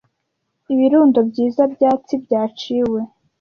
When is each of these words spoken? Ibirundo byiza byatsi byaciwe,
Ibirundo 0.73 1.19
byiza 1.29 1.63
byatsi 1.73 2.13
byaciwe, 2.23 2.99